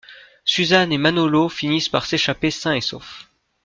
[0.45, 3.29] Susan et Manolo finissent par s'échapper sains et saufs.